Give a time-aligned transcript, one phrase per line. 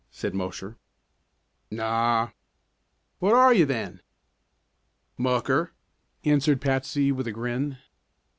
[0.09, 0.77] said Mosher.
[1.69, 2.29] "Naw."
[3.19, 4.01] "What are you then?"
[5.15, 5.73] "Mucker,"
[6.25, 7.77] answered Patsy with a grin.